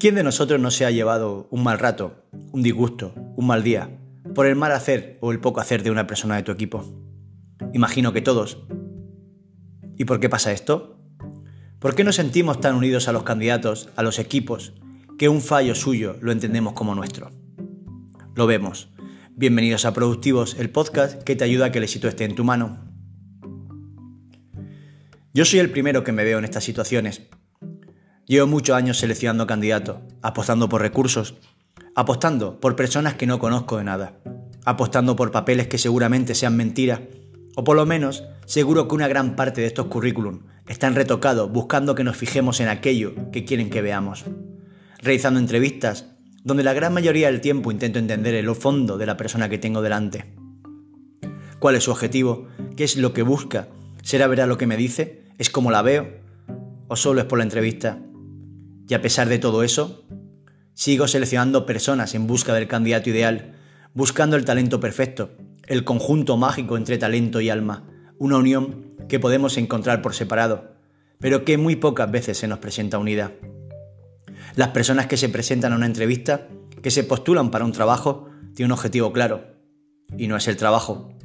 [0.00, 4.00] ¿Quién de nosotros no se ha llevado un mal rato, un disgusto, un mal día,
[4.34, 6.86] por el mal hacer o el poco hacer de una persona de tu equipo?
[7.74, 8.62] Imagino que todos.
[9.98, 10.98] ¿Y por qué pasa esto?
[11.78, 14.72] ¿Por qué nos sentimos tan unidos a los candidatos, a los equipos,
[15.18, 17.30] que un fallo suyo lo entendemos como nuestro?
[18.34, 18.88] Lo vemos.
[19.36, 22.42] Bienvenidos a Productivos, el podcast que te ayuda a que el éxito esté en tu
[22.42, 22.90] mano.
[25.34, 27.28] Yo soy el primero que me veo en estas situaciones.
[28.30, 31.34] Llevo muchos años seleccionando candidatos, apostando por recursos,
[31.96, 34.20] apostando por personas que no conozco de nada,
[34.64, 37.00] apostando por papeles que seguramente sean mentiras,
[37.56, 41.96] o por lo menos seguro que una gran parte de estos currículum están retocados buscando
[41.96, 44.24] que nos fijemos en aquello que quieren que veamos,
[45.00, 46.06] realizando entrevistas
[46.44, 49.82] donde la gran mayoría del tiempo intento entender el fondo de la persona que tengo
[49.82, 50.36] delante.
[51.58, 52.46] ¿Cuál es su objetivo?
[52.76, 53.66] ¿Qué es lo que busca?
[54.04, 55.24] ¿Será verdad lo que me dice?
[55.36, 56.08] ¿Es como la veo?
[56.86, 57.98] ¿O solo es por la entrevista?
[58.90, 60.04] Y a pesar de todo eso,
[60.74, 63.54] sigo seleccionando personas en busca del candidato ideal,
[63.94, 65.30] buscando el talento perfecto,
[65.68, 67.86] el conjunto mágico entre talento y alma,
[68.18, 70.74] una unión que podemos encontrar por separado,
[71.20, 73.30] pero que muy pocas veces se nos presenta unida.
[74.56, 76.48] Las personas que se presentan a una entrevista,
[76.82, 79.54] que se postulan para un trabajo, tienen un objetivo claro,
[80.18, 81.16] y no es el trabajo.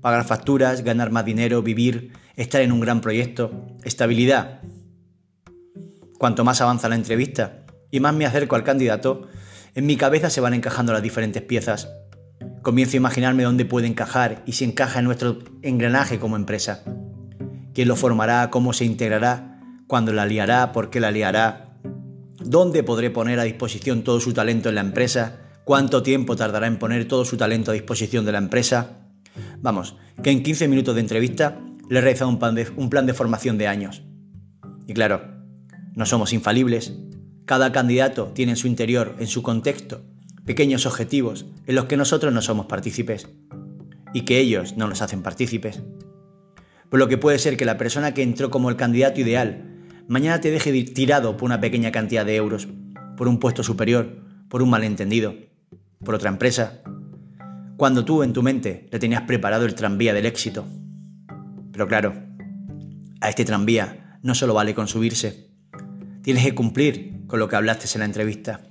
[0.00, 4.62] Pagar facturas, ganar más dinero, vivir, estar en un gran proyecto, estabilidad.
[6.18, 9.28] Cuanto más avanza la entrevista y más me acerco al candidato,
[9.74, 11.88] en mi cabeza se van encajando las diferentes piezas.
[12.62, 16.84] Comienzo a imaginarme dónde puede encajar y si encaja en nuestro engranaje como empresa.
[17.74, 18.50] ¿Quién lo formará?
[18.50, 19.60] ¿Cómo se integrará?
[19.86, 20.72] ¿Cuándo la liará?
[20.72, 21.78] ¿Por qué la liará?
[22.38, 25.40] ¿Dónde podré poner a disposición todo su talento en la empresa?
[25.64, 28.98] ¿Cuánto tiempo tardará en poner todo su talento a disposición de la empresa?
[29.60, 33.06] Vamos, que en 15 minutos de entrevista le he realizado un plan de, un plan
[33.06, 34.02] de formación de años.
[34.86, 35.33] Y claro,
[35.94, 36.94] no somos infalibles.
[37.44, 40.02] Cada candidato tiene en su interior, en su contexto,
[40.44, 43.28] pequeños objetivos en los que nosotros no somos partícipes
[44.12, 45.82] y que ellos no nos hacen partícipes.
[46.90, 49.70] Por lo que puede ser que la persona que entró como el candidato ideal
[50.06, 52.68] mañana te deje tirado por una pequeña cantidad de euros,
[53.16, 55.34] por un puesto superior, por un malentendido,
[56.04, 56.82] por otra empresa,
[57.76, 60.66] cuando tú en tu mente le tenías preparado el tranvía del éxito.
[61.72, 62.14] Pero claro,
[63.20, 65.53] a este tranvía no solo vale con subirse,
[66.24, 68.62] tienes que cumplir con lo que hablaste en la entrevista.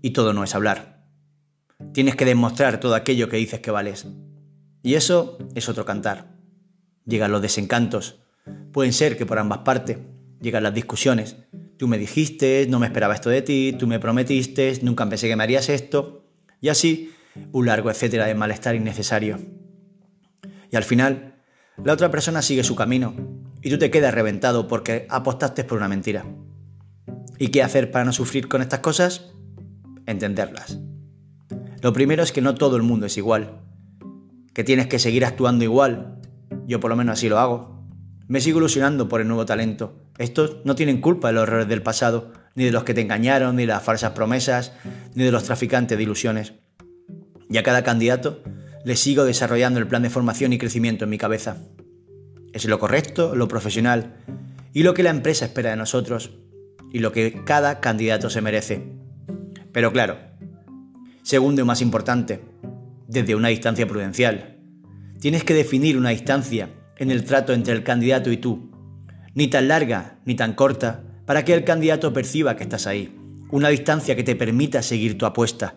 [0.00, 1.04] Y todo no es hablar.
[1.92, 4.06] Tienes que demostrar todo aquello que dices que vales.
[4.84, 6.36] Y eso es otro cantar.
[7.04, 8.20] Llegan los desencantos.
[8.72, 9.98] Pueden ser que por ambas partes
[10.40, 11.36] llegan las discusiones.
[11.78, 15.34] Tú me dijiste, no me esperaba esto de ti, tú me prometiste, nunca pensé que
[15.34, 16.30] me harías esto.
[16.60, 17.12] Y así,
[17.50, 19.40] un largo etcétera de malestar innecesario.
[20.70, 21.42] Y al final,
[21.82, 23.35] la otra persona sigue su camino
[23.66, 26.24] y tú te quedas reventado porque apostaste por una mentira.
[27.36, 29.32] ¿Y qué hacer para no sufrir con estas cosas?
[30.06, 30.78] Entenderlas.
[31.82, 33.58] Lo primero es que no todo el mundo es igual,
[34.54, 36.20] que tienes que seguir actuando igual.
[36.68, 37.84] Yo por lo menos así lo hago.
[38.28, 40.00] Me sigo ilusionando por el nuevo talento.
[40.16, 43.56] Estos no tienen culpa de los errores del pasado, ni de los que te engañaron,
[43.56, 44.74] ni de las falsas promesas,
[45.16, 46.52] ni de los traficantes de ilusiones.
[47.50, 48.44] Y a cada candidato
[48.84, 51.56] le sigo desarrollando el plan de formación y crecimiento en mi cabeza.
[52.56, 54.14] Es lo correcto, lo profesional
[54.72, 56.30] y lo que la empresa espera de nosotros
[56.90, 58.94] y lo que cada candidato se merece.
[59.72, 60.16] Pero claro,
[61.22, 62.40] segundo y más importante,
[63.08, 64.56] desde una distancia prudencial.
[65.20, 68.70] Tienes que definir una distancia en el trato entre el candidato y tú,
[69.34, 73.14] ni tan larga ni tan corta, para que el candidato perciba que estás ahí,
[73.50, 75.74] una distancia que te permita seguir tu apuesta,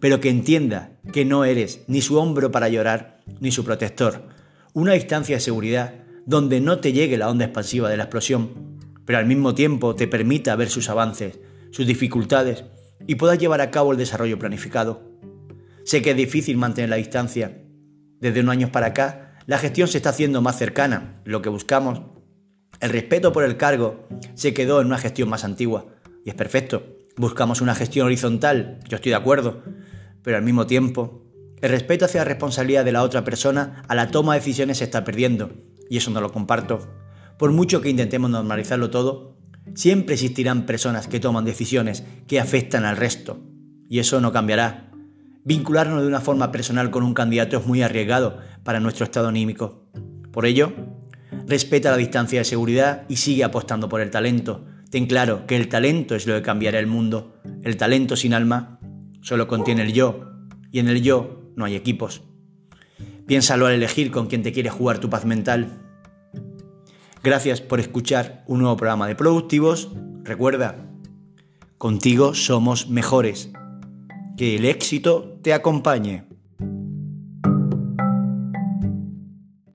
[0.00, 4.26] pero que entienda que no eres ni su hombro para llorar, ni su protector,
[4.72, 9.18] una distancia de seguridad donde no te llegue la onda expansiva de la explosión, pero
[9.18, 11.38] al mismo tiempo te permita ver sus avances,
[11.70, 12.64] sus dificultades
[13.06, 15.02] y puedas llevar a cabo el desarrollo planificado.
[15.84, 17.62] Sé que es difícil mantener la distancia.
[18.20, 22.02] Desde unos años para acá la gestión se está haciendo más cercana, lo que buscamos.
[22.80, 25.86] El respeto por el cargo se quedó en una gestión más antigua
[26.24, 26.82] y es perfecto.
[27.16, 29.62] Buscamos una gestión horizontal, yo estoy de acuerdo,
[30.22, 31.22] pero al mismo tiempo,
[31.62, 34.84] el respeto hacia la responsabilidad de la otra persona a la toma de decisiones se
[34.84, 35.52] está perdiendo
[35.90, 36.80] y eso no lo comparto.
[37.38, 39.36] Por mucho que intentemos normalizarlo todo,
[39.74, 43.40] siempre existirán personas que toman decisiones que afectan al resto
[43.88, 44.90] y eso no cambiará.
[45.44, 49.86] Vincularnos de una forma personal con un candidato es muy arriesgado para nuestro estado anímico.
[50.32, 50.72] Por ello,
[51.46, 54.64] respeta la distancia de seguridad y sigue apostando por el talento.
[54.90, 57.36] Ten claro que el talento es lo que cambiará el mundo.
[57.62, 58.80] El talento sin alma
[59.20, 60.32] solo contiene el yo,
[60.72, 62.22] y en el yo no hay equipos.
[63.26, 65.82] Piénsalo al elegir con quién te quiere jugar tu paz mental.
[67.22, 69.90] Gracias por escuchar un nuevo programa de Productivos.
[70.22, 70.86] Recuerda,
[71.78, 73.50] Contigo somos mejores.
[74.38, 76.24] Que el éxito te acompañe.